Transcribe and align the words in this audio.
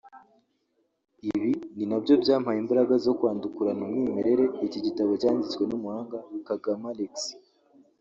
ibi 1.29 1.83
na 1.89 1.97
byo 2.03 2.13
byampaye 2.23 2.57
imbaraga 2.63 2.93
zo 3.05 3.11
kwandukurana 3.17 3.81
umwimerere 3.85 4.45
iki 4.65 4.79
gitabo 4.85 5.11
cyanditswe 5.21 5.63
n’umuhanga 5.65 6.17
Kagame 6.47 6.85
Alexis 6.93 7.35